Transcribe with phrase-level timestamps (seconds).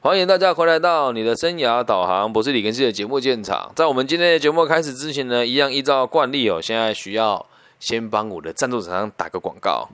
[0.00, 3.72] 欢迎大家回来到你的生涯导航，我是李根熙的节目现场。
[3.74, 7.44] 在我们今天的节目开始之前呢，一样依照惯例哦，现在需要
[7.80, 9.88] 先帮我的赞助厂商打个广告。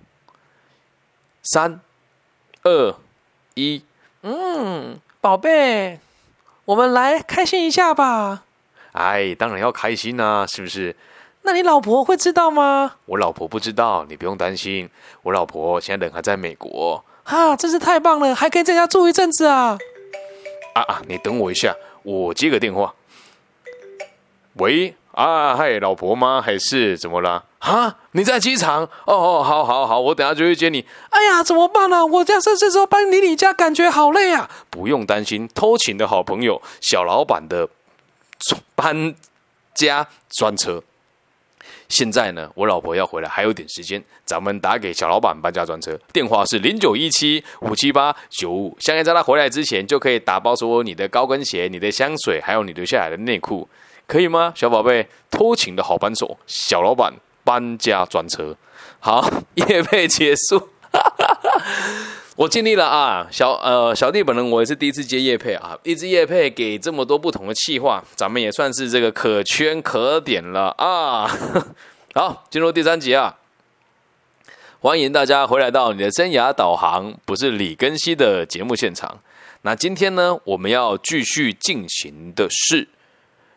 [1.42, 1.80] 三、
[2.64, 2.94] 二、
[3.54, 3.82] 一，
[4.20, 5.98] 嗯，宝贝，
[6.66, 8.44] 我们来开心一下吧。
[8.92, 10.94] 哎，当然要开心啊，是不是？
[11.42, 12.96] 那你老婆会知道吗？
[13.06, 14.90] 我老婆不知道，你不用担心。
[15.22, 17.02] 我老婆现在人还在美国。
[17.22, 19.78] 啊，真是太棒了，还可以在家住一阵子啊！
[20.74, 22.94] 啊啊，你等我一下，我接个电话。
[24.54, 26.40] 喂，啊，嗨，老婆吗？
[26.40, 27.44] 还是怎么了？
[27.60, 28.84] 啊，你在机场？
[29.06, 30.84] 哦哦，好好好，我等下就去接你。
[31.10, 32.04] 哎呀，怎么办呢？
[32.04, 34.48] 我这这这时候搬离你家，感觉好累啊！
[34.68, 37.68] 不用担心，偷情的好朋友，小老板的
[38.74, 39.14] 搬
[39.74, 40.82] 家专车。
[41.94, 48.76] 现在呢，我老婆要回来，还有点时间，咱们打给小老板搬家专车，电话是零九一七五七八九五。
[48.80, 53.68] 相信在他回来之前，就可以打包所有你的高跟鞋、你的香水，还有你留下来的内裤，
[54.08, 55.06] 可以吗，小宝贝？
[55.30, 58.56] 偷情的好扳手，小老板搬家专车。
[58.98, 60.70] 好，夜配结束。
[62.36, 71.30] 我尽力了啊，小呃小弟本人我也是第一次接叶配啊，一支叶配给这么多不同的企划，咱们也算是这个可圈可点了啊。
[72.16, 73.36] 好，进入第三集啊，
[74.78, 79.18] 欢迎大家回来到你的生涯导航，不是李根熙的节目现场。
[79.62, 82.88] 那今天呢，我们要继续进行的是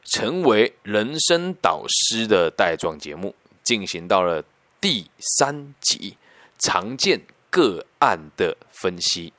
[0.06, 4.44] 成为人生导师的带状节目，进行到了
[4.82, 6.18] 第三集，
[6.58, 7.22] 常见。
[7.50, 9.32] 个案的分析，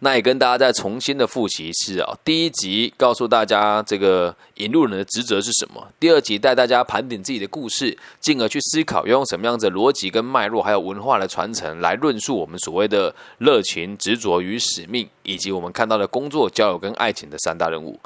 [0.00, 17.98] 那也跟大家再重新的复习是啊，第一集告诉大家这个引路人的职责是什么，第二集带大家盘点自己的故事，进而去思考要用什么样子的逻辑跟脉络，还有文化的传承来论述我们所谓的热情、执着与使命，以及我们看到的工作、交友跟爱情的三大任务。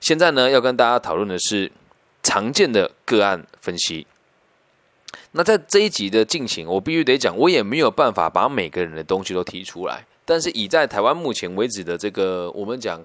[0.00, 1.72] 现在呢，要跟大家讨论的是
[2.22, 4.06] 常见的个案分析。
[5.32, 10.06] 那在这一集的进行，我必须得讲，我也没有办法把每个人的东西都提出来。
[10.24, 13.04] 但是以在台湾目前为止的这个我们讲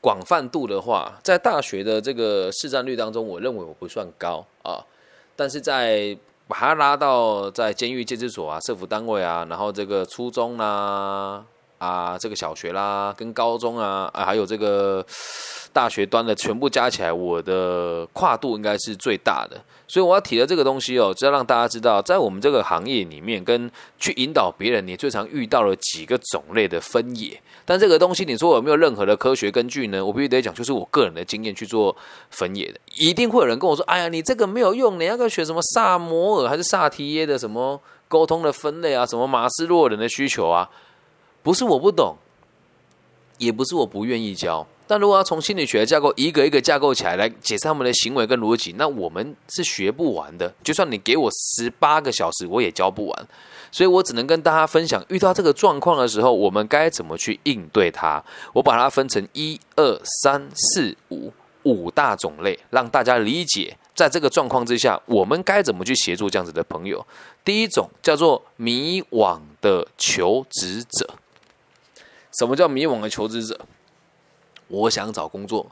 [0.00, 4.84] 广泛度的话，在大学的这个市占率当中，我认为我不算高啊。
[5.36, 6.16] 但是在
[6.48, 11.46] 把它拉到在监狱戒治所啊、社服单位啊，然后这个初中啦啊、
[11.86, 15.04] 啊这个小学啦、跟高中啊啊，还有这个。
[15.74, 19.56] 大学端的全部加起来，我的跨度应该是最大的，
[19.88, 27.40] 所以我要提的这个东西哦，就要让大家知道，在我们这个行业里面，跟去引导别人，你最常遇到了几个种类的分野。
[27.64, 30.04] 但这个东西，你说有没有任何的科学根据呢？
[30.04, 31.96] 我必须得讲，就是我个人的经验去做
[32.28, 32.78] 分野的。
[32.98, 40.68] 一定会有人跟我说：“哎呀，你这个没有用，你要个学什么萨摩尔还是萨提耶的什么沟通的分类啊，什么马斯洛人的需求啊？”
[41.42, 42.16] 不是我不懂，
[43.38, 44.66] 也不是我不愿意教。
[44.86, 50.52] 但如果要从心理学的架构一个一个架构起来来解释他们的行为跟逻辑，那我们是学不完的。
[50.62, 53.28] 就算你给我十八个小时，我也教不完。
[53.70, 58.22] 所以我只能跟大家分享，遇到这个状况的时候，我们该怎么去应对它。
[58.52, 61.32] 我把它分成一二三四五
[61.62, 67.02] 五大种类，让大家理解，在这个状况之下，我们该怎么去协助这样子的朋友。
[67.42, 71.08] 第一种叫做迷惘的求职者。
[72.32, 73.58] 什么叫迷惘的求职者？
[74.68, 75.70] 我想找工作，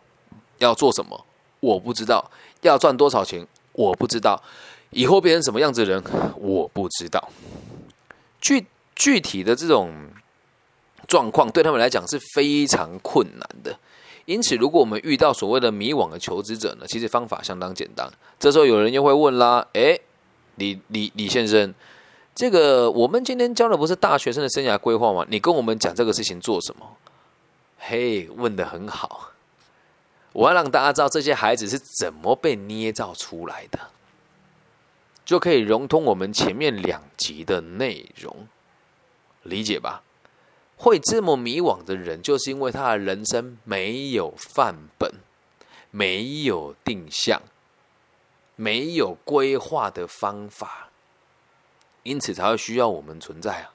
[0.59, 1.25] 要做什么？
[1.61, 2.31] 我不知道。
[2.63, 3.47] 要赚多少钱？
[3.73, 4.43] 我不知道。
[4.91, 6.03] 以后变成什么样子的人？
[6.37, 7.31] 我不知道。
[8.41, 10.11] 具具体的这种
[11.07, 13.79] 状况对他们来讲是非常困难的。
[14.27, 18.11] 因此，如果我们遇到所谓的迷惘的求职者呢，其实方法相当简单。
[18.39, 20.01] 这时候有人又会问啦：“诶，
[20.57, 21.75] 李李李先生，
[22.35, 25.27] 这个我们今天教的不是大学生的生涯规划吗？
[25.29, 26.97] 你跟我们讲这个事情做什么？”
[27.79, 29.33] 嘿，问的很好。
[30.33, 33.79] 我要让大家知道这些孩子是怎么被捏造出来的，
[35.25, 38.47] 就可以融通我们前面两集的内容，
[39.43, 40.03] 理解吧？
[40.77, 45.13] 会这么迷惘的人，就是因为他的人生没有范本，
[45.91, 47.43] 没有定向，
[48.55, 50.90] 没有规划的方法，
[52.03, 53.71] 因此才会需要我们存在啊。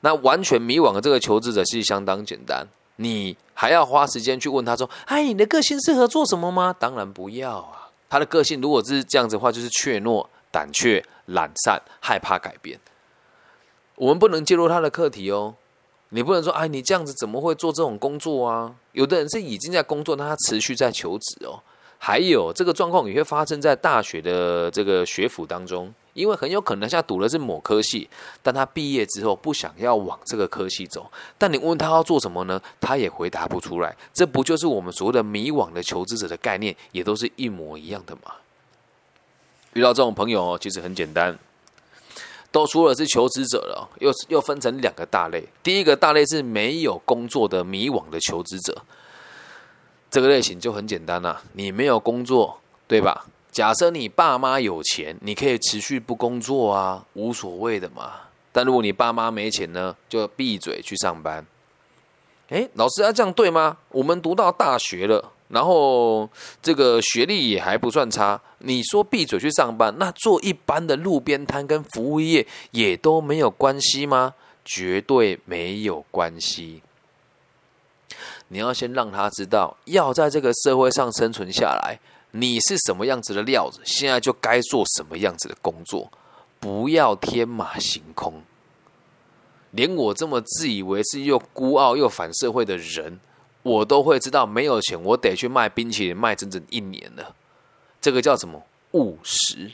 [0.00, 2.66] 那完全迷惘的这个求职者，是相当简单。
[2.96, 7.90] 你还要花时间去问他说：“哎，你的个性适合做什么吗？”当然不要啊！
[8.08, 12.78] 他的个性如果是这样子的话，就是怯懦、胆怯、懒散、害怕改变。
[13.96, 15.54] 我们不能介入他的课题哦。
[16.10, 21.60] 你不能说：“哎，你这样子怎么会做这种工作啊？”有的人是已经在工作，但他持续在求职哦。
[21.98, 28.08] 还有这个状况也会发生在大学的这个学府当中，因为很有可能他读的是某科系，
[28.42, 32.62] 但他毕业之后不想要往这个科系走，但你问他要做什么呢？
[32.80, 33.94] 他也回答不出来。
[34.14, 38.32] 这不就是我们所谓的迷惘的求职者的概念，也都是一模一样的吗？
[39.74, 41.36] 遇到这种朋友哦，其实很简单，
[42.50, 45.44] 都说了是求职者了，又又分成两个大类。
[45.62, 48.82] 第一个大类是没有工作的迷惘的求职者。
[50.10, 53.26] 这个类型就很简单啦，你没有工作，对吧？
[53.50, 58.12] 假设你爸妈有钱，你可以持续不工作啊，无所谓的嘛。
[58.52, 61.44] 但如果你爸妈没钱呢，就闭嘴去上班。
[62.48, 63.76] 诶，老师要这样对吗？
[63.90, 66.28] 我们读到大学了，然后
[66.62, 74.34] 这个学历也还不算差，你说闭嘴去上班，那做一般的路边摊跟服务业也都没有关系吗？
[74.64, 76.82] 绝对没有关系。
[78.48, 81.98] 你要先让他知道，要在这个社会上生存下来，
[82.30, 86.10] 你是什么样子的料子，现在就该做什么样子的工作，
[86.58, 88.42] 不要天马行空。
[89.72, 93.20] 连我这么自以为是又孤傲又反社会的人，
[93.62, 97.34] 我都会知道，没有钱我得去卖冰淇淋，卖整整一年了。
[98.00, 98.62] 这个叫什么
[98.92, 99.70] 务实？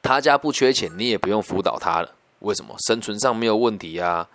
[0.00, 2.14] 他家不缺钱，你也不用辅导他了。
[2.38, 2.74] 为什么？
[2.86, 4.26] 生存上没有问题呀。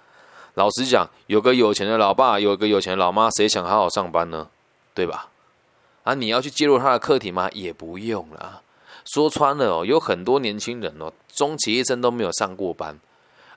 [0.57, 4.47] 老实讲，有个有钱的老爸，有个有钱的老妈，谁想好好上班呢？
[4.95, 5.29] 对吧？
[6.03, 7.47] 啊，你要去介入他的课题吗？
[7.53, 8.63] 也不用啦。
[9.05, 12.99] 说穿了哦，有很多年轻人哦，终其一生都没有上过班。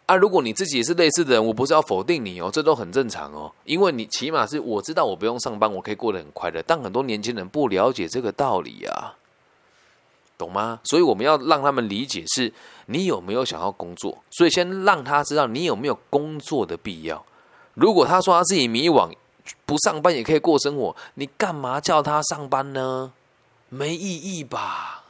[0.05, 3.51] 啊，如果你自己也是类似的人，我不是要否定你哦，这都很正常哦。
[3.65, 6.63] 因为你起码是我知道我不用上班，我可以过得很快乐。
[6.67, 9.17] 但很多年轻人不了解这个道理啊。
[10.41, 10.81] 懂吗？
[10.85, 12.53] 所以我们要让他们理解，是
[12.87, 14.19] 你有没有想要工作？
[14.31, 17.25] 所以先让他知道你有没有工作的必要。
[17.75, 19.11] 如果他说他自己迷惘，
[19.65, 23.13] 不上班也可以过生活，你干嘛叫他上班呢？
[23.69, 25.05] 没意义吧？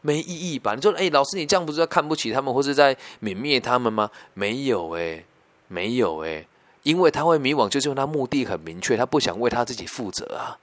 [0.00, 0.74] 没意义吧？
[0.74, 4.10] 你说，哎，老师，你这样不是在看不起他们，或是在泯灭他们吗？
[4.34, 5.24] 没有，哎，
[5.68, 6.46] 没有，哎，
[6.84, 10.58] 因为他会迷惘，就是因为他目的很明确，他不想为他自己负责啊。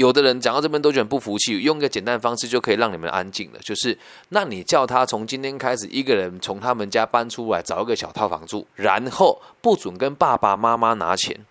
[0.00, 3.58] 有的人讲到这边都觉得不服气，用一个简单的方式就可以让你们安静了。
[3.60, 3.96] 就是，
[4.30, 11.44] 那你叫他从今天开始一个人从他们家搬出来，找一个小套房住，然后不准跟爸爸妈妈拿钱。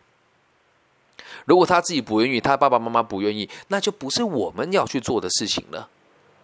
[1.46, 5.88] 如果他自己不愿意，他爸爸妈妈不愿意，那就不是我们要去做的事情了，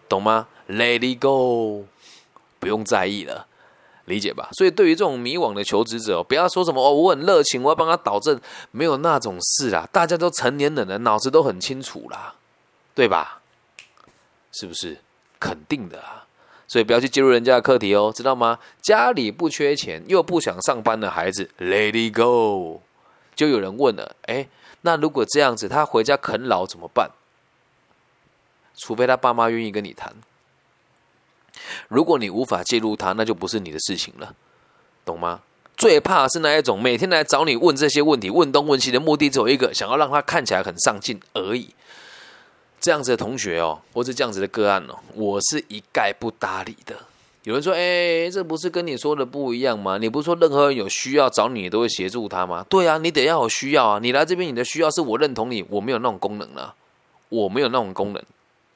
[0.08, 1.86] 懂吗？Let it go，
[2.60, 3.48] 不用在意了。
[4.06, 9.88] 理解吧，所以对于这种迷惘的求职者，不要说什么哦，我很热情，我要帮他导正，没有那种事啦。
[9.92, 12.34] 大家都成年人了，脑子都很清楚啦，
[12.94, 13.42] 对吧？
[14.52, 14.98] 是不是？
[15.38, 16.26] 肯定的啊。
[16.68, 18.58] 所以不要去介入人家的课题哦，知道吗？
[18.82, 22.82] 家里不缺钱又不想上班的孩子，Let it go。
[23.34, 24.48] 就有人问了，哎，
[24.80, 27.10] 那如果这样子，他回家啃老怎么办？
[28.76, 30.14] 除非他爸妈愿意跟你谈。
[31.88, 34.34] 如果你无法介入他，那就不是你的事情了，
[35.04, 35.40] 懂吗？
[35.76, 41.68] 最怕是那一种每天来找你问这些问题、问东问西的目的只有一个，想要让他看起来很上进而已。
[42.80, 46.96] 这样子的同学哦，或是这样子的个案哦，我是一概不搭理的。
[47.42, 49.98] 有人说：“哎，这不是跟你说的不一样吗？
[49.98, 53.98] 你不是说任何人有需要找你都会协助他吗？”对啊，你得要有需要啊！
[54.02, 56.74] 你来这边，你的需要是我认同你，我没有那种功能了，
[57.28, 58.22] 我没有那种功能。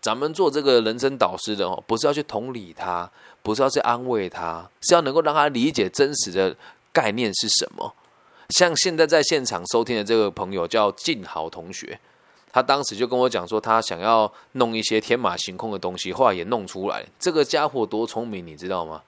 [0.01, 3.11] 咱们做这个人生导师的哦，不是要去同理他，
[3.43, 6.57] 不是要去安慰他，是要能够让他理解真实的
[6.93, 7.95] 概念是什么。
[8.49, 11.99] 像现在在现场收听的这个朋友叫静豪同学，
[12.51, 17.05] 他当时就跟我讲说，他想要弄一些天马行空的东西，后来也弄出来。
[17.19, 19.03] 这个家伙多聪明，你知道吗？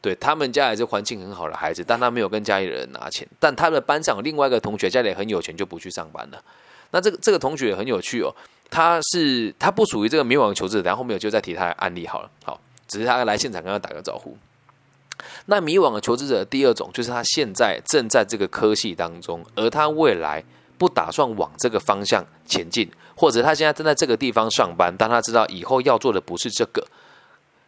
[0.00, 3.26] 对他们家也是环境很好的孩子，但他没有跟家里人拿钱。
[3.40, 6.44] 但他的班上另外一个同学家里很有钱，就不去上班了。
[6.90, 8.30] 那这个这个同学也很有趣哦。
[8.70, 12.30] 他是他不属于这个迷惘的求职者，然后后面我就再提他的案例好了。
[12.44, 14.36] 好，只是他来现场跟他打个招呼。
[15.46, 20.42] 那迷惘的求职者第二种就是他现在正在这个科系当中，而他未来
[20.76, 26.84] 不打算往这个方向前进，或者他现在正在这个地方上班，但他知道以后要做的不是这个。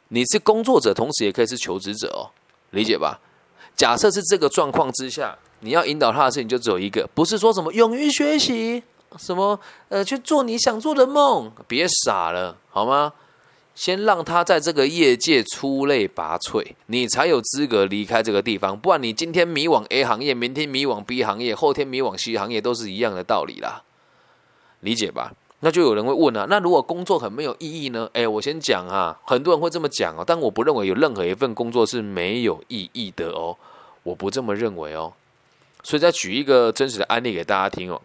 [0.08, 2.30] 你是工作者，同时也可以是求职者哦，
[2.70, 3.20] 理解吧？
[3.76, 8.82] 假设是这个状况之下，你要引导他的事情就只有一个，不是说什么勇于学习。
[9.18, 9.58] 什么？
[9.88, 13.12] 呃，去做你想做的梦，别傻了，好吗？
[13.74, 18.78] 先让他在这个业界出类拔萃，你才有资格离开这个地方。
[18.78, 23.82] 不然，你今天迷惘 A 行业，明天迷惘 B 行业，后天迷惘 C 行业，都是一样的道理啦。
[24.80, 25.32] 理解吧？
[25.60, 28.08] 那就有人会问啊，那如果工作很没有意义呢？
[28.14, 33.56] 哎，我先讲啊，很多人会这么讲哦，但我不认为有任何一份工作是没有意义的哦，
[34.02, 35.12] 我不这么认为哦。
[35.82, 38.00] 所以再举一个真实的案例给大家听哦。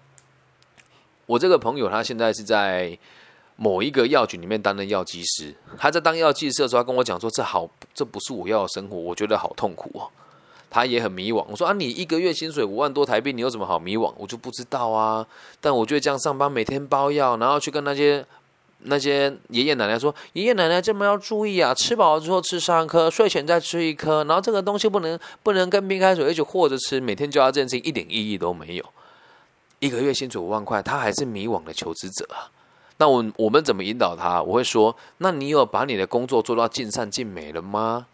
[1.32, 2.98] 我这个朋友他现在是在
[3.56, 5.56] 某一个药局里面担任药剂师。
[5.78, 10.10] 他在当药剂师的时候，他跟我讲说：“这好，这不是我要的生活，我觉得好痛苦哦。”
[10.70, 11.46] 他也很迷惘。
[11.50, 15.26] 我说：“啊，你一个月薪水五万多台币，你有什么好迷惘？”我就不知道啊。
[15.62, 18.26] 但我觉得这样上班，每天包药，然后去跟那些
[18.80, 28.86] 那些爷爷奶奶说：“爷爷奶奶这么要注意啊，吃饱了之后吃三颗，睡前再吃一颗，然后这个东西不能不能跟冰开水一起和着吃，每天教他这件事情一点意义都没有。”
[29.82, 32.46] 一个月薪水五万块，他还是迷惘的求职者啊。
[32.98, 34.40] 那我我们怎么引导他？
[34.44, 38.06] 我会说：那你有把你的工作做到尽善尽美了吗？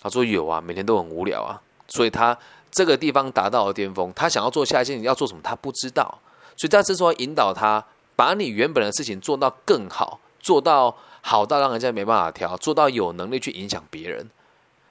[0.00, 1.60] 他说有啊，每天都很无聊啊。
[1.88, 2.38] 所以他
[2.70, 6.20] 这个地方达到了巅峰，他想要做下一件要做什么，他不知道。
[6.56, 14.30] 所以在这时候引导他，把你原本的事情做到更好，做到好到让人家没办法挑，做到有能力去影响别人。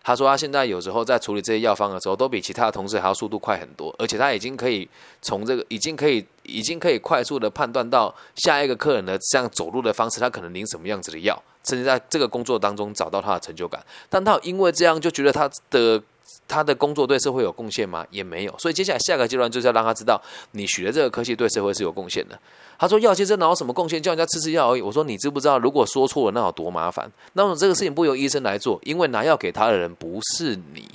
[0.03, 4.87] 他说他现在有时候在处理这些药方的时候，都比其他的同事还要速度快很多，而且他已经可以
[5.21, 13.83] 从这个已经可以已经可以快速的判断到下一个客人的这样走路的方式，他可能领什么样子的药，甚至在这个工作当中找到他的成就感。
[14.09, 16.01] 但他因为这样就觉得他的。
[16.47, 18.05] 他的工作对社会有贡献吗？
[18.09, 18.57] 也没有。
[18.57, 22.37] 所以接下来下个阶段就是要让他知道，你学的这个科技对社会是有贡献的。
[22.77, 24.81] 他说药其实哪有什么贡献，叫人家吃吃药而已。
[24.81, 27.11] 我说你知不知道，如果说错了，那有多麻烦？
[27.33, 30.89] 那么这个事情不由医生来做，因为拿药给他的人不是你，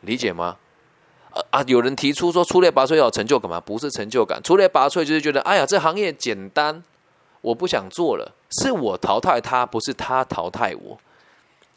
[0.00, 0.56] 理解吗？
[1.50, 1.62] 啊！
[1.68, 3.60] 有人提出说出类拔萃要有成就感吗？
[3.60, 6.82] 不是成就感，出类拔萃就是觉得，哎呀，这行业简单，
[7.40, 8.34] 我不想做了。
[8.50, 10.98] 是我淘汰他，不是他淘汰我。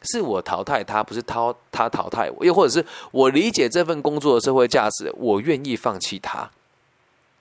[0.04, 6.50] 是我淘汰他，不是他他淘汰我，又或者是我理解这份工作的社会价值，我愿意放弃他，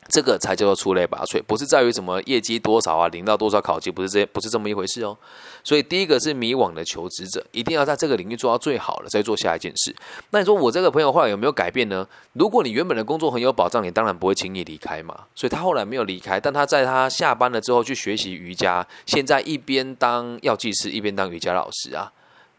[0.09, 5.17] 这个才叫做出类拔萃，不是在于什么业绩多少啊，领到多少考级，不是这不是这么一回事哦。
[5.63, 9.95] 所以第一个是迷惘的求职者，一定要在这个领域做到最好了，再做下一件事。
[10.31, 12.05] 那你说我这个朋友后来有没有改变呢？
[12.33, 15.17] 如果你原本的工作很有保障，你当然不会轻易离开嘛。
[15.33, 22.11] 所以他后来没有离开，但他在他下班了之后去学习瑜伽，现在一边当药剂师，一边当瑜伽老师啊。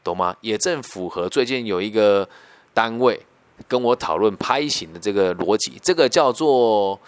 [0.04, 0.36] 懂吗？
[0.42, 2.28] 也正符合最近有一个
[2.72, 3.18] 单位
[3.66, 7.00] 跟我讨论拍型的这个逻辑，这个叫做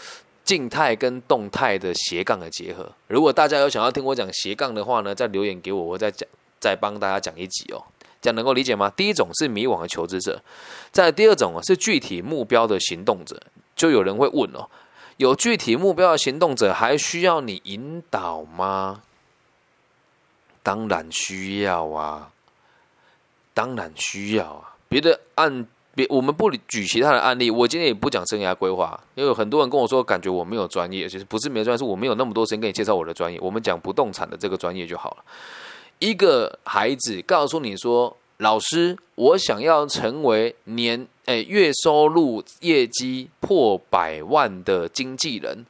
[0.45, 2.91] 静态跟动态的斜杠的结合。
[3.09, 6.27] 如果大家有想要听我讲斜杠的话呢，再留言给我，我再讲，
[6.59, 7.85] 再帮大家讲一集哦。
[8.23, 8.91] 这样能够理解吗？
[8.97, 10.43] 第一种是迷惘的求职者，
[10.91, 13.41] 在第二种是具体目标的行动者。
[13.77, 14.67] 就有人会问哦，
[15.19, 19.03] 有具体目标的行动者还需要你引导吗？
[20.63, 22.31] 当然需要啊。
[23.57, 24.77] 当然需要啊！
[24.87, 27.51] 别的案别，我们不举其他的案例。
[27.51, 33.39] 我今天也不讲生涯规划，因为很多人跟我说，感觉我没有专业，其实不是没有专业，是我没有那么多时间给你介绍我的专业。
[33.41, 35.25] 我们讲不动产的这个专业就好了。
[36.01, 45.65] 一个孩子告诉你说：“老师，我想要成为年诶月收入业绩破百万的经纪人，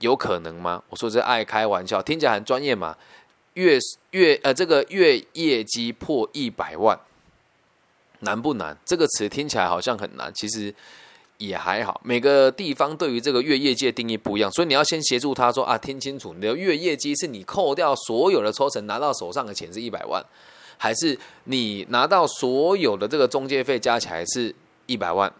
[0.00, 2.94] 有可能吗？”我说这爱开玩笑，听起来很专业嘛。
[3.54, 3.78] 月
[4.10, 7.00] 月呃，这个月业绩破一百万。
[8.20, 8.76] 难不难？
[8.84, 10.74] 这个词听起来好像很难，其实
[11.38, 12.00] 也还好。
[12.04, 20.24] 每个地方对于这个月业绩定义不一样，所以你要先协助他说啊，听清楚，你的月业绩是你扣掉所有的抽成拿到手上的钱是一百万，
[20.76, 24.54] 还是你拿到所有的这个中介费加起来是
[24.86, 25.32] 一百万，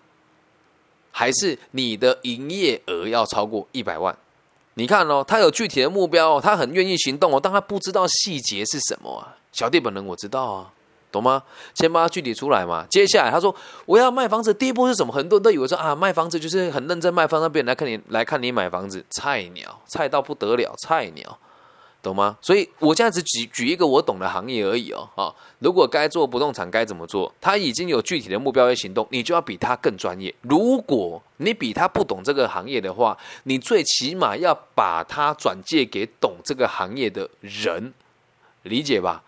[1.11, 4.17] 还是你的营业额要超过一百万？
[4.75, 9.37] 你看哦，他有具体的目标，他很愿意行动哦，但他不知道细节是什么啊。
[9.53, 10.73] 小弟本人我知道啊。
[11.11, 11.43] 懂吗？
[11.75, 12.87] 先把它具体出来嘛。
[12.91, 13.55] 接下来他说
[13.87, 15.13] 我要卖房子，第一步是什么？
[15.13, 21.39] 很多人都以为说啊，卖房子就是很认真卖房，那边来看你来看你买房子，菜鸟，菜到不得了，菜鸟，
[22.03, 22.37] 懂吗？
[22.41, 25.09] 所以我现在只举举一个我懂的行业而已哦。
[25.17, 27.33] 啊，如果该做不动产该怎么做？
[27.41, 30.35] 他已经有具体的目标和行动，你就要比他更专业。
[30.43, 37.93] 如果你比他不懂这个行业的话，你最起码要把他转借给懂这个行业的人，
[38.63, 39.23] 理解吧？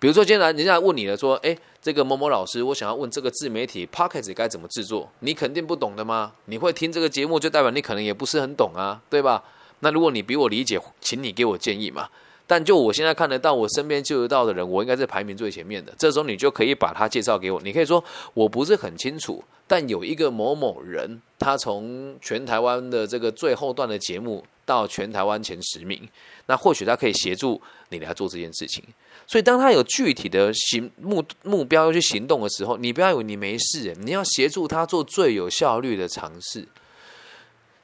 [0.00, 5.10] 比如说，今天来人家问你了，说：“哎，这个某某老师，我想要问这个自媒体 p o c k e t 该怎么制作？
[5.20, 6.32] 你肯定不懂的吗？
[6.44, 9.42] 你会听这个节目，就代表你可能也不是很懂啊，对吧？
[9.80, 12.08] 那如果你比我理解，请你给我建议嘛。
[12.46, 15.92] 但就我现在看得到，我身边就得到的人，我应该是排名最前面的。
[15.98, 18.02] 这时候你就可以把他介绍给我，你可以说
[18.34, 26.08] 我不是很清楚，但有一个某某人，他从全台湾的这个最后段的节目到全台湾前十名，
[26.46, 28.84] 那或许他可以协助你来做这件事情。”
[29.28, 36.66] 所以，当他有具体的行目目标要去行动的时候，你不要以为你没事，你要协助他做最有效率的尝试。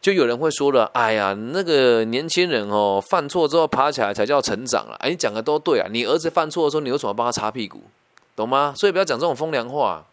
[0.00, 5.88] 就有人会说了：“哎呀，那个年轻人哦，犯错之后爬起来才叫成长了。”哎，你讲的都对啊。
[5.90, 7.82] 你儿子犯错的时候，你为什么帮他擦屁股？
[8.36, 8.74] 懂吗？
[8.76, 10.04] 所以不要讲这种风凉话，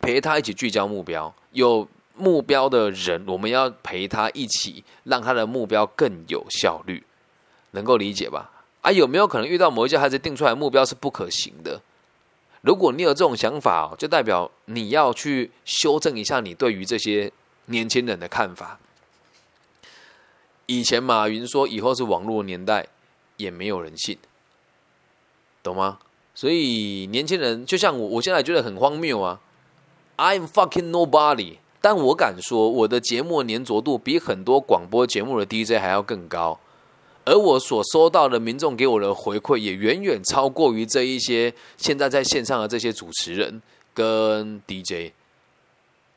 [0.00, 1.34] 陪他一起聚焦目标。
[1.50, 7.02] 有目标的人，我们要陪他一起，让他的目标更有效率。
[7.72, 8.51] 能够理解吧？
[8.82, 11.80] 啊，有没有可能遇到某一些孩子定出来目标是不可行的？
[12.60, 17.32] 如果你有这种想法，就代表你要去修正一下你对于这些
[17.66, 18.78] 年轻人的看法。
[20.66, 22.86] 以前马云说以后是网络年代，
[23.36, 24.16] 也没有人信，
[25.62, 25.98] 懂吗？
[26.34, 29.40] 所以年轻人就像我，我现在觉得很荒谬啊
[30.16, 36.58] ！I'm fucking nobody，但我敢说我的节目粘着度比很多广播节目的 DJ 还要更高。
[37.24, 43.62] 而我所收到的民众给我的回馈，也远远超过于这一些现在在线上的这些主持人
[43.94, 45.12] 跟 DJ。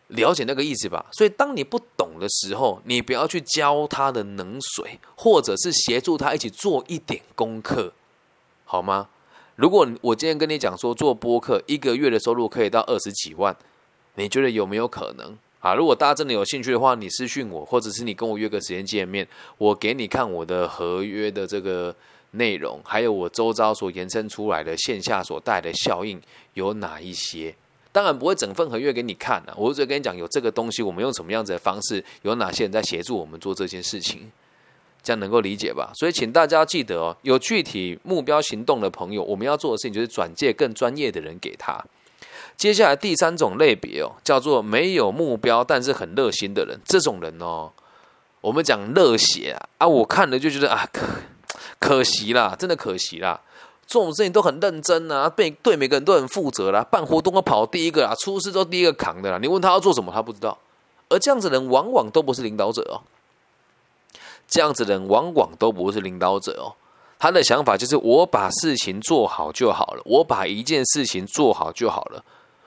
[0.09, 1.05] 了解那个意思吧。
[1.13, 7.91] 所以，当你不懂的时候，你不要去教他的冷水，或者是协助他一起做一点功课，
[8.65, 9.09] 好吗？
[9.55, 13.55] 如果我今天跟你讲说做播客一个月的收入可以到二十几万，
[14.15, 15.37] 你觉得有没有可能？
[15.65, 21.95] 啊，如果大家真的有兴趣的话，你私讯我，或者是你跟我约个时间见面，我给你看我的合约的这个
[22.33, 26.21] 内容，还有我周遭所延伸出来的线下所带来的效应
[26.53, 27.55] 有哪一些？
[27.91, 34.31] 当然不会整份合约给你看了，我只跟你讲有这个东西，我们用什么样子的方式，有哪些人在协助我们做这件事情，
[35.01, 35.91] 这样能够理解吧？
[35.95, 41.83] 所以请大家记得哦，有具体目标行动的朋友，我们要做的事情就是转介更专业的人给他。
[42.57, 46.79] 接下来第三种类别哦，叫做没有目标但是很热心的人。
[46.85, 47.71] 这种人哦，
[48.41, 51.05] 我们讲热血啊，啊，我看了就觉得啊，可
[51.79, 53.39] 可惜啦，真的可惜啦。
[53.85, 59.37] 做什么事情都很认真啊，对对每个人都很负责啦，办活动都跑第一个啦，出事都第一个扛的啦。
[59.37, 60.57] 你问他要做什么，他不知道。
[61.09, 63.03] 而这样子的人往往都不是领导者哦，
[64.47, 66.73] 这样子的人往往都不是领导者哦。
[67.19, 72.23] 他的想法就是我把事情做好就好了，我把一件事情做好就好了。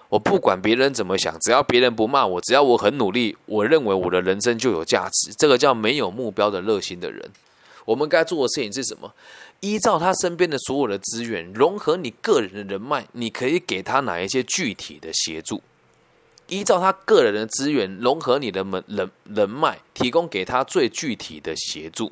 [0.08, 5.32] 我不管别人怎么想，只要别人不骂我，只要我很努力，我认为我的人生就有价值。
[5.38, 7.30] 这个叫没有目标的热心的人。
[7.84, 9.12] 我们该做的事情是什么？
[9.60, 15.62] 依照他身边的所有的资源，融合你个人的人脉，你可以给他哪一些具体的协助？
[16.46, 22.10] 依照他个人的资源，融合你的门人人脉，提供给他最具体的协助。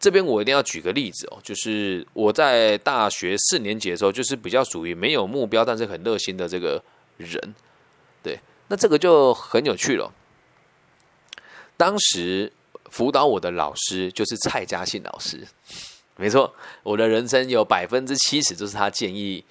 [0.00, 6.82] 这边我一定要举个例子哦，就是我在大学四年级的时候，就是比较属于没有目标，但是很热心的这个。
[7.18, 7.54] 人，
[8.22, 10.10] 对，那这个就很有趣了。
[11.76, 12.52] 当时
[12.90, 15.46] 辅导我的老师就是蔡嘉信老师，
[16.16, 16.52] 没错，
[16.82, 19.44] 我的人生有百分之七十都是他建议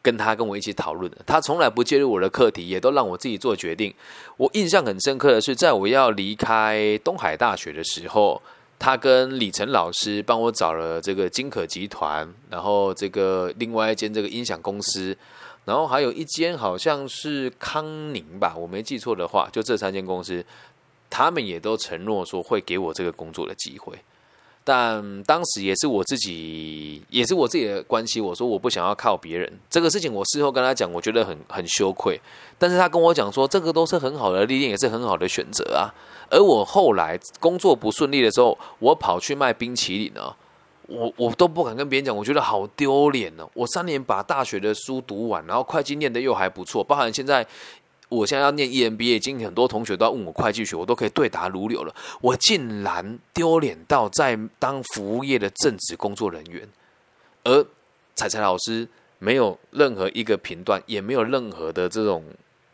[0.00, 1.18] 跟他跟我一起讨论的。
[1.26, 3.92] 他从来不介入我的课题，也都让我自己做决定。
[4.38, 8.40] 我印象很深刻的是，在我要离开东海大学的时候，
[8.78, 15.14] 他跟李晨老师帮我找了这个金可集团，然后这个另外一间这个音响公司。
[15.68, 20.42] 然后还有一间好像是康宁吧，我没记错的话，就这三间公司，
[21.10, 23.92] 他们也都承诺说会给我这个工作的机会。
[24.64, 29.60] 但当时也是我自己，也是我自己的关系，我说我不想要靠别人。
[29.68, 32.18] 这个事情我事后跟他讲，我觉得很很羞愧。
[32.58, 35.92] 但是他跟我讲说，这个都是很好的历练，也是很好的选择啊。
[36.30, 40.34] 而我后来工作不顺利的时候，我跑去卖冰淇淋呢。
[40.88, 43.46] 我我都不敢跟别人讲，我觉得好丢脸呢。
[43.52, 47.46] 我三年把大学的书读完，然后会计念的又还不错，包含现在
[48.08, 51.94] 我现在要念 EMBA，已经很多同学都要问我会计学，我都可以对答如流了。
[52.22, 56.66] 我竟然丢脸到在当服务业的正职工作人员，
[57.44, 57.62] 而
[58.14, 62.24] 彩彩老师没有任何一个评断，也没有任何的这种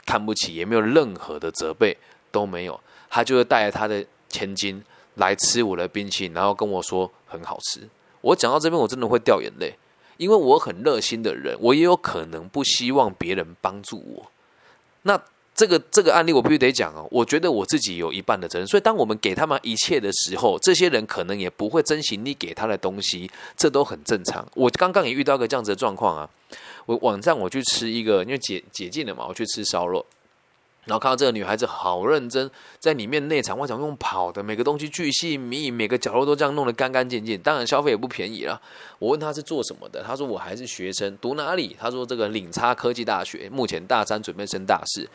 [0.07, 1.97] 看不起，也没有任何的责备，
[2.31, 2.79] 都没有。
[3.11, 4.81] 他就是带着他的千金
[5.17, 7.81] 来吃我的冰淇淋，然后跟我说很好吃。
[8.25, 9.75] 我讲到这边，我真的会掉眼泪，
[10.17, 14.31] 因为我很热心的人，我也有可能不希望别人帮助我。
[15.03, 15.21] 那
[15.55, 17.07] 这个这个案例，我必须得讲哦。
[17.11, 24.45] 我觉得我自己有一半的责任，所以当我们给他们一切的时候，这些人可能也不会珍惜你给他的东西，这都很正常。
[24.55, 26.31] 我刚刚也遇到个这样子的状况啊，
[26.87, 30.05] 我晚上我去吃一个，因为解解禁了嘛，我去吃烧肉。
[30.85, 37.39] 然后看到这个女孩子好认真，在里面内场外场用跑的，每个东西巨细密，每个角落都这样弄得干干净净。
[37.41, 38.61] 当然消费也不便宜了。
[38.99, 41.77] 我问她是做什么的，她说我还是学生，读哪里？
[41.81, 45.09] 她说这个领差科技大学，目前大三准备升大四。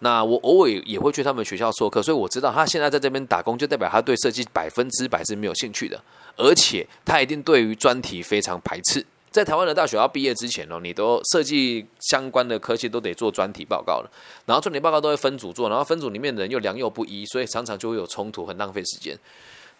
[0.00, 5.98] 那我偶尔也会去他们学校授课，所以我知道她现在在这边打工，就代表她对设计百分之百是没有兴趣的，
[6.36, 9.04] 而且她一定对于专题非常排斥。
[9.36, 14.10] 在台湾的大学要毕业之前哦，你都设计相关的科技都得做专题报告了，
[14.46, 19.14] 然后专题报告都会分组做，然后分组里面的人又良莠不一，所以常常就会有冲突，很浪费时间。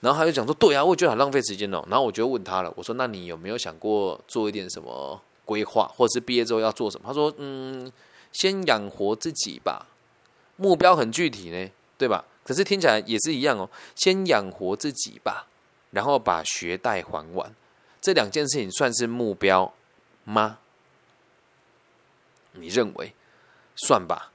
[0.00, 7.90] 然后他就讲说：“对啊，我觉得很浪费时间哦。”然后我就问他了，我说：“那你有没有想过做一点什么规划，或者是毕业之后要做什么？”他说：“嗯，
[8.32, 9.86] 先养活自己吧，
[10.56, 12.22] 目标很具体呢，对吧？
[12.44, 15.46] 可是听起来也是一样哦，先养活自己吧，
[15.92, 17.50] 然后把学贷还完。”
[18.06, 19.74] 这两件事情算是目标
[20.22, 20.60] 吗？
[22.52, 23.12] 你认为
[23.74, 24.30] 算吧？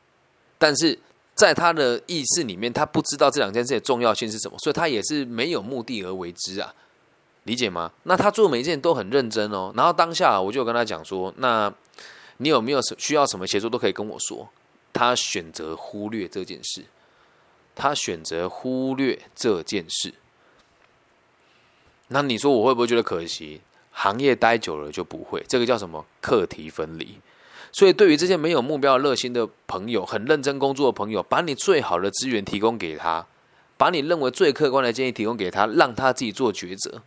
[0.57, 0.99] 但是
[1.36, 6.75] 在他的意识里面，他不知道这两件事的重要性是什么，所以他也是没有目的而为之啊，
[7.43, 7.93] 理解吗？
[8.03, 9.71] 那他做每一件都很认真哦。
[9.73, 11.73] 然后当下我就跟他讲说：“那
[12.39, 14.49] 你有没有什需要什么协助都可以跟我说。”
[14.91, 16.84] 他选择忽略这件事，
[17.73, 20.15] 他选择忽略这件事。
[22.12, 23.62] 那你说我会不会觉得可惜？
[23.93, 27.17] 行业待久了就不会，这个叫什么课题分离。
[27.74, 33.26] 所以，对于这些没有目标、热心的朋友，很认真工作的朋友，把你最好的资源提供给他，
[33.78, 37.02] 把你认为最客观的建议提供给他，让他自己做抉择，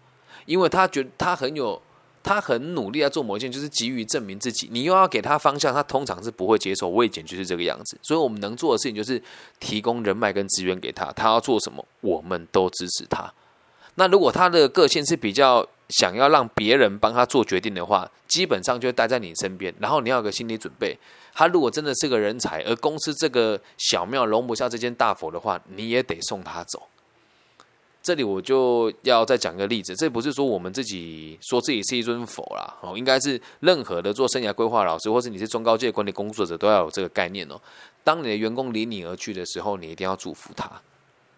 [0.47, 1.81] 因为他觉得他很有，
[2.23, 4.69] 他很努力在做某件，就是急于证明自己。
[4.71, 6.89] 你又要给他方向，他通常是不会接受。
[6.89, 7.99] 未检就是这个样子。
[8.03, 9.23] 所以我们能做的事情就是
[9.61, 13.33] 提供人脉跟资源给他，他要做什么，我们都支持他。
[13.97, 19.73] 那如果他的个性是比较想要让别人帮他做决定的话，基本上就待在你身边。
[19.79, 20.99] 然后你要有个心理准备，
[21.33, 26.83] 他如果真的是个人才，而公司这个小庙容不下这间大佛的话，你也得送他走。
[28.03, 37.59] 这里我就要再讲个例子，这不是说我们自己说自己是一尊佛啦，哦，应该是任何的做生涯规划老师，或是你是中高阶管理工作者，都要有这个概念哦。
[38.03, 40.71] 当你的员工离你而去的时候，你一定要祝福他。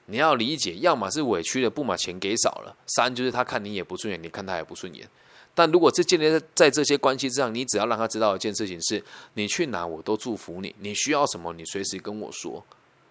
[0.06, 5.08] 你要理解，要么是委屈的，不把钱给少了；三就是他看你也不顺眼，你看他也不顺眼。
[5.54, 9.02] 但如果是建立在在这些关系之上，你只要让他知道一件事情：是
[9.34, 12.64] 你去哪我都祝福你，你需要什么你随时跟我说，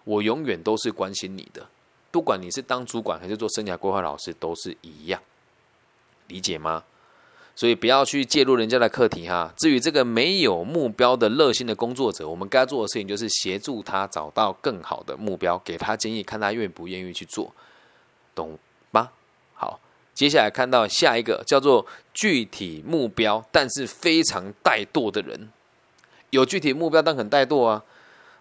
[0.04, 1.68] 我永远都是关心你的。
[2.10, 5.20] 不管你是当主管还是做生涯规划老师，都是一样，
[6.28, 6.84] 理解吗？
[7.56, 9.50] 所以不要去介入人家的课题哈。
[9.56, 17.50] 至于这个没有目标的热心的工作者，我们该做的事情就是协助他找到更好的目标，给他建议，看他愿不愿意去做，
[18.34, 18.58] 懂
[18.90, 19.08] 吗？
[19.54, 19.80] 好，
[20.12, 25.50] 接下来看到下一个叫做具体目标，但是非常怠惰的人。
[26.28, 27.82] 有具体目标但很怠惰啊。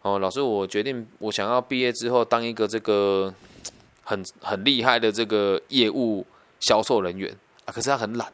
[0.01, 3.33] 哦，老师，我决定我想要毕业之后当一个这个
[4.03, 6.25] 很很厉害的这个业务
[6.59, 8.31] 销售人员啊，可是他很懒。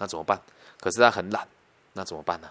[0.00, 0.40] 那怎么办？
[0.80, 1.46] 可是他很懒，
[1.92, 2.48] 那怎么办呢？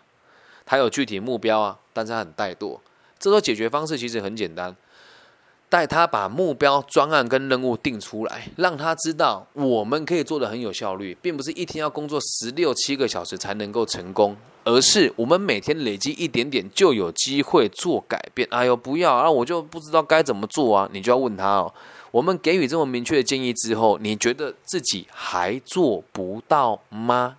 [0.65, 2.79] 他有具体目标啊，但是他很怠惰。
[3.19, 4.73] 这个解决方式其实很简单，
[5.67, 18.47] 带他把目标、专案跟任务定出来，让他知道我们可以做的很有效率，并不是一天要工作十六七个小时才能够成功，而是我们每天累积一点点就有机会做改变。
[18.51, 20.87] 哎呦，不要啊，我就不知道该怎么做啊！
[20.93, 21.73] 你就要问他哦。
[22.11, 27.38] 我们给予这么明确的建议之后，你觉得自己还做不到吗？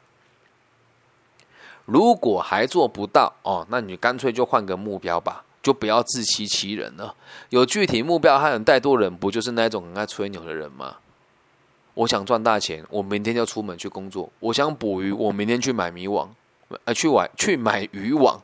[1.91, 7.13] 如果还做不到哦，那你干脆就换个目标吧，就不要自欺欺人了。
[7.49, 10.99] 有具体目标还很带多人，不就是那种很爱吹牛的人吗？
[11.95, 16.33] 我想赚大钱，我明天就出门去工作；我想捕鱼，我明天去买迷网，
[16.85, 18.41] 呃，去玩去买渔网。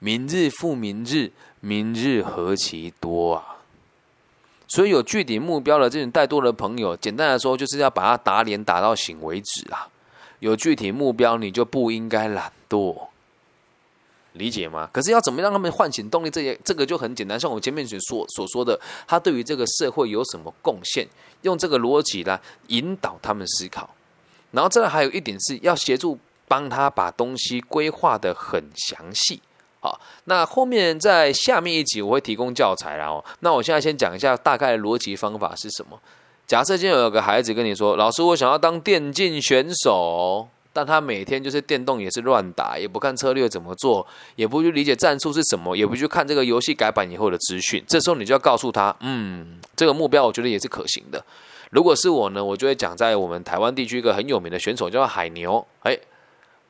[0.00, 1.30] 明日复明日，
[1.60, 3.58] 明日何其多啊！
[4.66, 9.88] 所以有具体目标的这种带多的朋友，简单来说，就是要把他打脸打到醒为止啊。
[10.40, 12.96] 有具体目标，你就不应该懒惰，
[14.34, 14.88] 理解吗？
[14.92, 16.30] 可是要怎么让他们唤醒动力？
[16.30, 21.06] 这些这个就很简单，像我前面所说所说的，他对于这个社会有什么贡献？
[21.42, 23.88] 用这个逻辑来引导他们思考。
[24.50, 29.40] 然后这还有一点是要协助帮他把东西规划的很详细。
[29.80, 33.06] 好，那后面在下面一集我会提供教材啦。
[33.06, 36.00] 哦，那我现在先讲一下大概的逻辑方法是什么。
[36.46, 40.48] 假设今天有个孩子跟你说：“老师，我想要当电竞选手，
[40.78, 51.20] 但他每天就是电动也是乱打，也不看策略怎么做，也不去理解战术是什么，也不去看这个游戏改版以后的资讯。”这时候你就要告诉他：“嗯，这个目标我觉得也是可行的。
[51.70, 55.98] 如果是我呢，我就会讲在我们台湾地区一个很有名的选手叫海牛。”哎。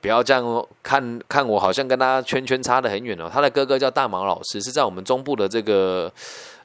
[0.00, 3.28] 不要这样哦，看看我好像跟他圈圈差得很远哦。
[3.32, 6.12] 他的哥哥叫大毛老师，是在我们中部的这个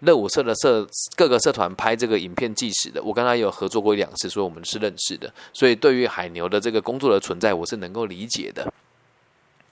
[0.02, 3.02] 乐舞社的社各个社团拍这个影片纪实的。
[3.02, 5.34] 我跟他有合作过一两次，所以我们是认识的。
[5.52, 8.72] 所以对于海牛的这个工作的存在，我是能够理解的。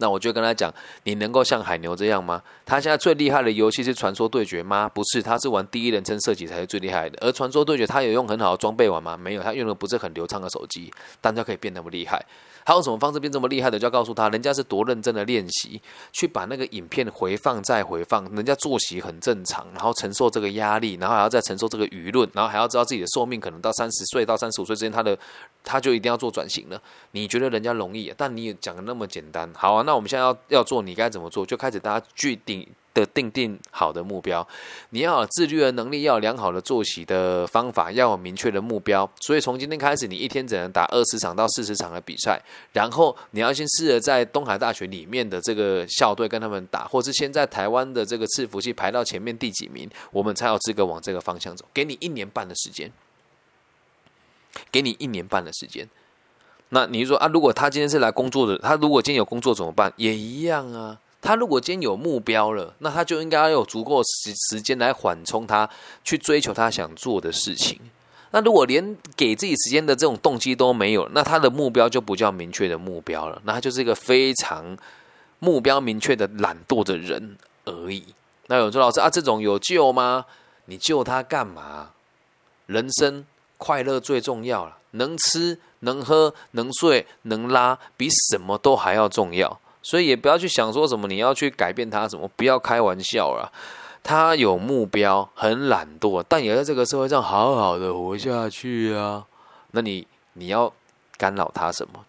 [0.01, 2.41] 那我就跟他讲，你能够像海牛这样吗？
[2.65, 4.89] 他现在最厉害的游戏是传说对决吗？
[4.89, 7.17] 不是，他是玩第一人称射击才是最厉害的。
[7.21, 9.15] 而传说对决，他有用很好的装备玩吗？
[9.15, 12.25] 没有，他用的不是很流畅的手机，但他可以变那么厉害。
[12.63, 13.79] 他用什么方式变这么厉害的？
[13.79, 18.23] 就要告诉他，人家是多认真的练习，去把那个影片回放再回放。
[18.35, 25.17] 人家作息很正常，然后承受这个压力，然后还要再承受这个舆论，然后还要知道自己的寿命可能到三十岁到三十五岁之间，他的
[25.63, 26.79] 他就一定要做转型了。
[27.13, 28.13] 你觉得人家容易？
[28.15, 29.51] 但你也讲的那么简单。
[29.55, 31.45] 好啊，那那我们现在要要做，你该怎么做？
[31.45, 34.47] 就开始大家具定的定定好的目标，
[34.91, 39.09] 你要有自律的能力，要有良好的作息的方法，要有明确的目标。
[39.19, 51.65] 所以从今天开始，你一天只能打二十场到四十场的比赛，然后你要先试着在东海大学里面的这个校队跟他们打，或是先在台湾的这个伺服器排到前面第几名，我们才有资格往这个方向走。
[51.73, 52.89] 给你一年半的时间，
[54.71, 55.89] 给你一年半的时间。
[56.73, 59.91] 那你说啊，如果他今天是来工作的，他如果今天有工作怎么办？
[59.97, 60.97] 也一样啊。
[61.21, 65.69] 他如果今天有目标了，那他就应该要有足够时时间来缓冲他
[66.03, 67.79] 去追求他想做的事情。
[68.31, 74.77] 那如果连给自己时间的这种动机都没有，那他的目标就不叫明确的目标了，那他就是一个非常
[75.39, 78.03] 目标明确的懒惰的人而已。
[78.47, 80.25] 那有说老师啊，这种有救吗？
[80.65, 81.89] 你救他干嘛？
[82.65, 83.25] 人生
[83.57, 89.59] 快乐最重要了，能吃能喝能睡能拉，比什么都还要重要。
[89.83, 93.51] 所以也不要去想说什么你要去改变他什么，不要开玩笑了。
[94.03, 99.25] 他有目标，很懒惰，但也在这个社会上好好的活下去啊。
[99.71, 100.73] 那你你要
[101.17, 102.05] 干扰他什么？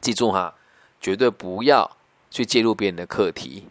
[0.00, 0.54] 记住哈，
[1.00, 1.90] 绝对不要
[2.30, 3.66] 去介入别人的课题。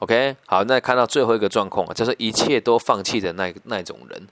[0.00, 4.28] OK，好，那看到最后一个状况啊，就是一切都放弃的那那种人。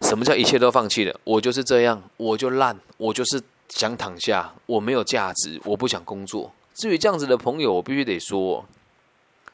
[0.00, 1.20] 什么叫一切都放弃了？
[1.24, 6.52] 我就是这样，我就烂，我就是想躺下，我没有价值，我不想工作。
[6.74, 8.64] 至于这样子的朋友，我必须得说，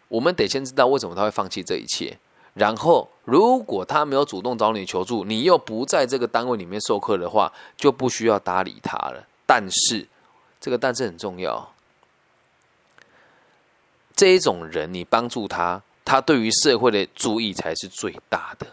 [0.08, 2.18] 我们得先知道为什么他会放弃这一切。
[2.54, 9.26] 然后，如果他没有主动找你求助，你又不在这个单位里面授课的话，就不需要搭理他了。
[9.44, 10.08] 但是，
[10.58, 11.74] 这个但是很重要。
[14.14, 18.66] 这一种人，你帮助他，他对于社会的注意才是最大的。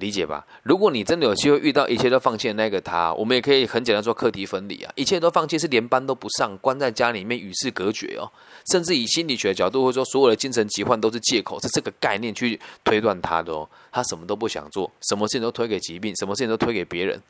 [0.00, 0.44] 理解吧？
[0.64, 4.92] 如果你真的有机会遇到一切都放弃的那个他，我们也可以很简单说课题分离啊。
[4.96, 8.28] 一切都放弃是连班都不上，关在家里面与世隔绝哦。
[8.72, 13.68] 甚至以心理学角度，会说所有的精神疾患都是借口，是这个概念去推断他的哦。
[13.92, 17.20] 他什么都不想做，什么事情都推给疾病，什么事情都推给别人。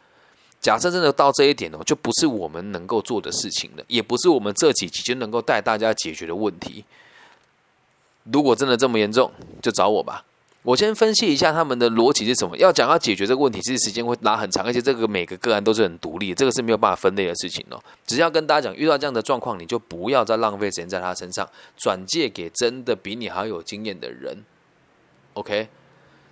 [0.61, 6.85] 假设真的到这一点哦，就不是我们能够做的事情了，也不是我们这几集就能够带大家解决的问题。
[8.24, 10.22] 如果真的这么严重，就找我吧。
[10.62, 12.55] 我先分析一下他们的逻辑是什么。
[12.59, 17.83] 要讲要解决这个问题，其实时间会拉很长，而且这个每个个案都是很独立，这个是没有办法分类的事情哦。
[18.07, 24.44] 只要跟大家讲，遇到这样的状况，你就不要再浪费时间在他身上，转借给真的比你还有经验的人。
[25.33, 25.68] OK，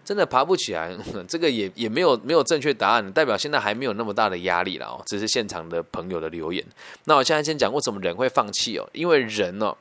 [0.04, 0.94] 真的爬不起来，
[1.26, 5.02] 这个也也没有没有正确答案，代表现在还没有那么大的压力了哦。
[5.06, 6.62] 只是现场的朋友的留言。
[7.04, 8.86] 那我现在先讲为什么人会放弃哦？
[8.92, 9.74] 因为人哦，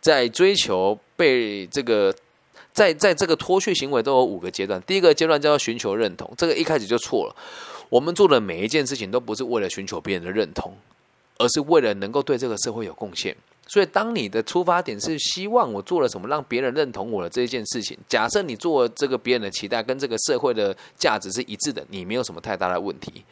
[0.00, 2.12] 在追求被这个。
[2.72, 7.36] 在在这个脱序行为都有五个阶段，第一个阶段叫做寻求认同，这个一开始就错了。
[7.88, 10.74] 我们做的每一件事情都不是为了寻求别人的认同，
[11.38, 13.36] 而是为了能够对这个社会有贡献。
[13.66, 23.24] 所以，当你的出发点是希望我做了什么让别人认同我的这一件事情，假设你做这个别人的期待跟这个社会的价值是一致的，你没有什么太大的问题。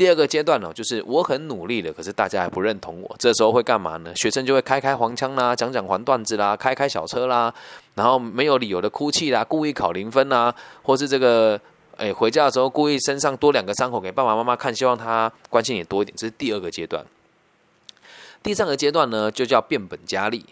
[0.00, 3.16] 第二个阶段呢，就是我很努力了，可是大家还不认同我。
[3.18, 4.16] 这时候会干嘛呢？
[4.16, 7.52] 学生就会开开黄腔啦，讲讲黄段子啦，开开小车啦，
[7.96, 11.60] 然后没有理由的哭泣啦，故意考零分啦，或是这个
[11.98, 16.16] 诶回家的时候故意身上多两个伤口给爸爸妈妈看，希望他关心你多一点。
[16.16, 17.04] 这是第二个阶段。
[18.42, 20.46] 第三个阶段呢，就叫变本加厉。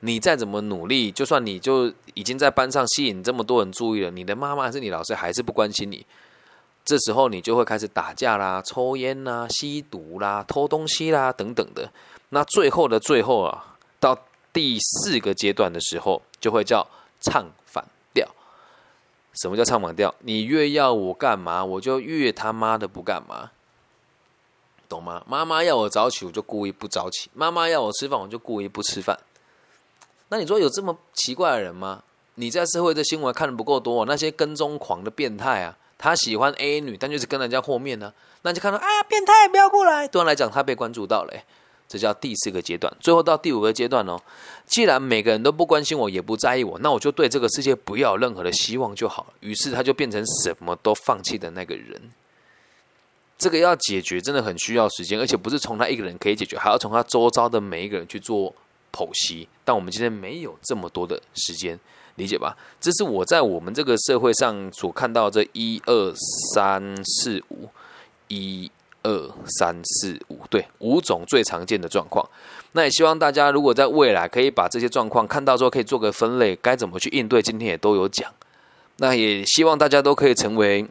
[0.00, 6.04] 你再怎么努力，就算你就已经在班上吸引这么多人注意了，你的妈妈还是你老师还是不关心你。
[6.84, 11.90] 这时候你就会开始打架啦、抽烟啦、吸毒啦、偷东西啦等等的。
[12.28, 14.18] 那最后的最后啊，到
[14.52, 16.86] 第四个阶段的时候，就会叫
[17.20, 18.28] 唱反调。
[19.40, 20.14] 什么叫唱反调？
[20.20, 23.50] 你越要我干嘛，我就越他妈的不干嘛，
[24.88, 25.24] 懂吗？
[25.26, 29.18] 妈妈要我早起，我就故意不早起；妈妈要我吃饭，我就故意不吃饭。
[30.28, 32.02] 那你说有这么奇怪的人吗？
[32.34, 35.78] 你在社会的新闻看的不够多，那些跟踪狂的变态啊！
[35.96, 40.06] 他喜欢 A 女，但就是跟人家和面呢，那就看到啊，变态，不要过来。
[40.08, 41.32] 对他来讲，他被关注到了，
[41.88, 42.94] 这叫第四个阶段。
[43.00, 44.20] 最后到第五个阶段哦，
[44.66, 49.34] 既然每个人都不关心我，也不在意我，那我就对这个世界不要有任何的希望就好了。
[49.40, 52.10] 于是他就变成什么都放弃的那个人。
[53.36, 58.54] 这个要解决真的很需要时间，而且不是从他一个人可以解决，还要从他周遭的每一个人去做
[58.92, 59.48] 剖析。
[59.64, 61.78] 但我们今天没有这么多的时间。
[62.16, 62.56] 理解吧？
[62.80, 66.14] 这是我在我们这个社会上所看到这一二
[66.54, 67.68] 三四五，
[68.28, 68.70] 一
[69.02, 72.24] 二三四五，对，五种最常见的状况。
[72.72, 77.42] 那也希望大家如果在未来可以把这些状况看到之后，可以做个分类，该怎么去应对。
[77.42, 78.32] 今天也都有讲。
[78.96, 80.86] 那也希望大家都可以成为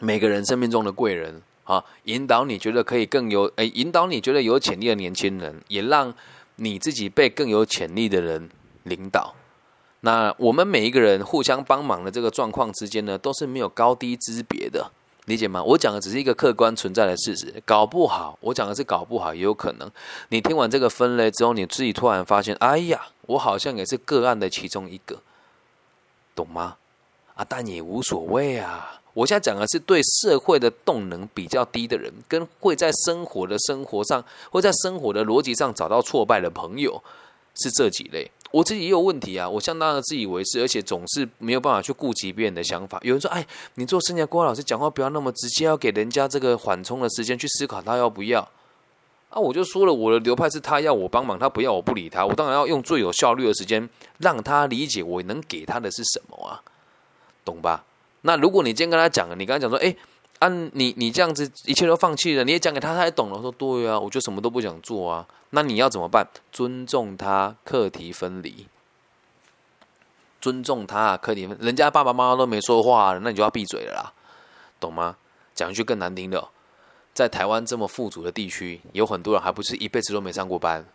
[0.00, 6.14] 每个人生命中的贵人啊，引导你觉得可以更有诶，引导你觉得有潜力的年轻人，也让
[6.56, 8.48] 你自己被更有潜力的人
[8.84, 9.34] 领导。
[10.00, 14.90] 那我们每一个人互相帮忙的这个状况之间呢，都是没有高低之别的，
[15.26, 15.62] 理解吗？
[15.62, 19.90] 我讲的只是一个客观存在的事实，搞不好我讲的是搞不好，也有可能
[20.30, 25.20] 你听完这个分类之后，你自己突然发现，哎呀，我好像也是个案的其中一个，
[26.34, 26.76] 懂吗？
[27.34, 29.00] 啊，但也无所谓啊。
[29.12, 37.02] 我现在讲的是对社会的动能比较低的人，跟会在生活的生活上，会在生活的逻辑上找到挫败的朋友，
[37.54, 38.30] 是这几类。
[38.50, 42.98] 我自己也有问题啊，我相当的自以为是，而且总是没有办法去顾及别人的想法。
[43.02, 48.40] 有人说：“哎，你做生涯规划老师讲话不要那么直接，要给人家这个缓冲的时间去思考他要不要。”
[49.30, 52.26] 啊，我就说了，我的流派是他要我帮忙，他不要我不理他。
[52.26, 56.60] 我当然要用最有效率的时间，让他理解我能给他的是什么啊，
[57.44, 57.84] 懂吧？
[58.22, 59.94] 那如果你今天跟他讲，你跟他讲说：“哎，
[60.40, 66.28] 按你你这样子一切都放弃了，你也讲给他，他也懂了。”说：“对啊，我就什么都不想做啊。”那你要怎么办？
[66.52, 68.66] 尊重他，课题分离。
[70.40, 74.12] 尊重他，课题分，人家爸爸妈妈都没说话，那你就要闭嘴了啦，
[74.78, 75.16] 懂吗？
[75.54, 76.48] 讲一句更难听的，
[77.12, 80.86] 在台湾这么富足的地区，有很多人还不是一辈子都没上过班，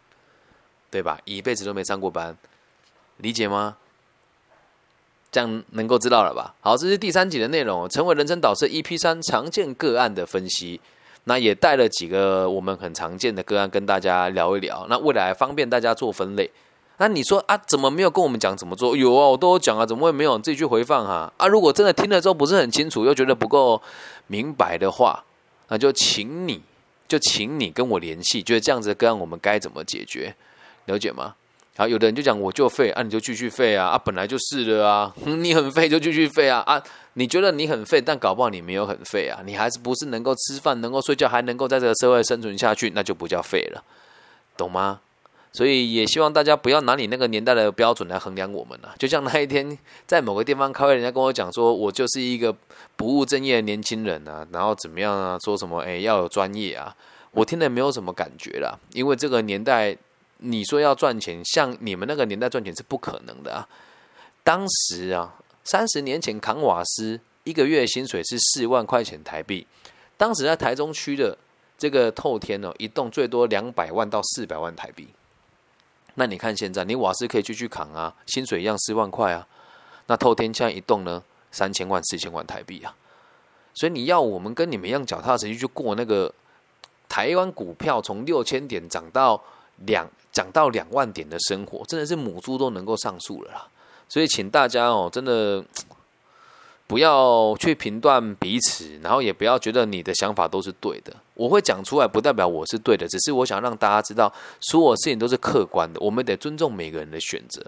[0.89, 1.19] 对吧？
[1.25, 2.35] 一辈子都没上过班，
[3.17, 3.77] 理解吗？
[5.35, 6.55] 这样能够知道了吧？
[6.61, 10.79] 好，这是第三集的内容，成为人生导师 EP 三常见个案的分析。
[11.25, 16.49] 那也带了几个我们很常见的个案跟大家聊一聊，那未来方便大家做分类。
[16.99, 18.95] 那你说啊，怎么没有跟我们讲怎么做？
[18.95, 20.39] 有啊，我都有讲啊，怎么会没有？
[20.39, 21.29] 自己去回放哈。
[21.35, 23.81] 啊，如果真的听了之后不是很清楚，又觉得不够
[24.27, 25.21] 明白的话，
[25.67, 26.61] 那就请你
[27.09, 30.33] 就请你跟我联系，觉得这样子的个案我们该怎么解决？
[30.85, 31.35] 了解吗？
[31.77, 36.81] 好，有的人就讲我就废啊，你就继续废啊啊，本来就是的啊， 你很废就继续废啊啊，
[37.15, 43.83] 你觉得你很废，但搞不好你没有很废啊，你还是不是能够吃饭、能够睡觉，还能够在这个社会生存下去，那就不叫废了，
[44.55, 45.01] 懂吗？
[45.51, 48.95] 所以也希望大家不要拿你那个年代的标准来衡量我们了。
[48.97, 52.55] 就像那一天在某个地方开会，人家跟我讲说我就是一个
[52.95, 56.95] 不务正业的年轻人啊，然后怎么样啊，说什么哎要有专业啊，
[57.31, 59.97] 我听了没有什么感觉啦，因为这个年代。
[60.37, 63.67] 你说要赚钱，像你们那个年代赚钱是不可能的啊！
[64.43, 69.65] 当时啊，三十年前扛瓦斯一个月薪水是四万块钱台币，
[70.17, 71.37] 当时在台中区的
[71.77, 75.07] 这个透天哦，一栋最多两百万到四百万台币。
[76.15, 79.47] 那你看现在，你瓦斯可以继续扛啊，薪水一样四万块啊。
[80.07, 82.95] 那透天现在一栋呢，三千万、四千万台币啊。
[83.73, 86.33] 所以你要我们跟你们一样脚踏实地去过那个
[87.09, 89.41] 台湾股票从六千点涨到
[89.85, 90.09] 两。
[90.31, 93.65] 讲到两万点的生活，真的是母猪都能够上树了啦。
[94.09, 95.63] 所以，请大家哦，真的
[96.85, 101.15] 不要去评断彼此，然后也不要觉得你的想法都是对的。
[101.35, 107.65] 我会讲出来，不代表我是对的，只是我想让大家知道，所有事情都是客观的，我们得尊重每个人的选择。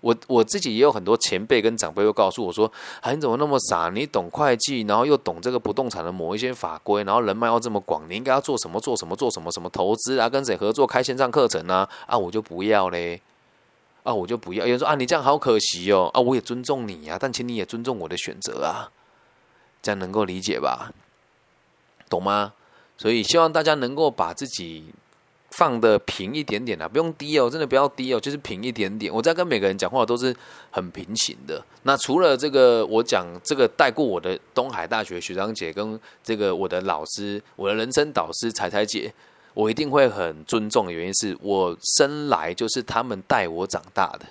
[0.00, 2.70] 我我自己也有很多前辈跟长辈又告诉我说
[3.02, 3.90] ：“啊，你怎么那么傻？
[3.92, 8.80] 你懂会计，然后又懂这个不动产的某一些法规，然后人脉要这么广，你应该要做什么？
[8.80, 9.16] 做什么？
[9.16, 9.50] 做什么？
[9.50, 10.28] 什么投资啊？
[10.28, 10.86] 跟谁合作？
[10.86, 11.88] 开线上课程啊？
[12.06, 13.20] 啊，我就不要嘞！
[14.04, 14.64] 啊，我就不要。
[14.64, 16.10] 有人说啊，你这样好可惜哦！
[16.14, 18.90] 啊，我也尊重你呀，但请你也尊重我的选择啊，
[19.82, 20.92] 这样能够理解吧？
[22.08, 22.52] 懂吗？
[22.96, 24.94] 所以希望大家能够把自己。
[25.58, 29.12] 放的平一点点啊，不用低哦，真的不要低哦，就是平一点点。
[29.12, 30.32] 我在跟每个人讲话都是
[30.70, 31.60] 很平行的。
[31.82, 39.12] 那除了这个，我讲这个带过我的东海大学学长姐跟这个我的老师，我的人生导师彩彩姐，
[39.52, 44.26] 我一定会很尊重的原因是我生来就是他们带我长大的，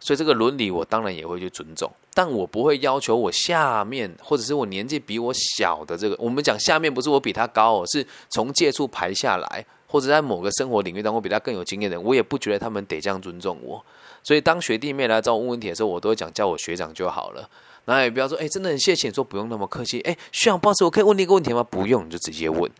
[0.00, 9.64] 所以这个伦理我当然也会去尊重，但我不会要求我下面或者是我年纪比我小的这个，我们讲下面不是我比他高哦，是从借处排下来。
[9.92, 13.84] 或者在某个生活领域当中比他更有经验的人，我也不觉得他们得这样尊重我。
[14.22, 17.46] 所以当学弟妹来找我问问题的时候，我都会讲叫我学长就好了。
[17.84, 20.00] 然后也不要说，哎，真的很谢谢，说不用那么客气。
[20.00, 21.62] 哎，学长，不好意思，我可以问你一个问题吗？
[21.62, 22.70] 不用，你就直接问。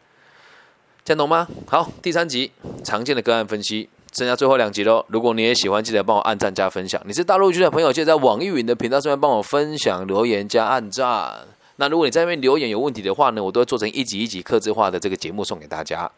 [1.05, 1.46] 这样懂吗？
[1.66, 2.51] 好，第三集
[2.83, 5.05] 常见的个案分析，剩下最后两集喽。
[5.09, 6.98] 如果你也喜欢，记得帮我按赞加分享。
[7.05, 11.46] 你是大陆区的朋友，记得在网易云的频道上面帮我分享、留言加按赞。
[11.77, 16.09] 那如果你在那边留言有问题的话呢，我都会做成一集一集刻字化的这个节目送给大家。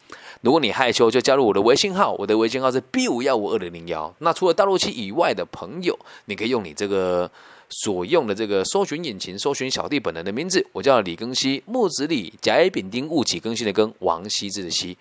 [0.45, 4.15] 如果你害羞，就加入我的微信号，我的微信号是 B 五幺五二零零幺。
[4.19, 7.31] 那除了大陆区以外的朋友，你可以用你这个
[7.71, 14.95] 所用的这个搜寻引擎搜寻小弟本人的名字，我叫李庚希，木子李，甲乙丙丁戊己庚辛的庚，王羲之的羲。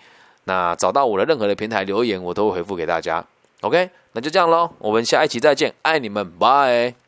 [0.45, 3.21] 那找到我的任何的平台留言，我都会回复给大家。
[3.59, 7.02] OK，那就这样喽，我们下一期再见，爱你们，拜。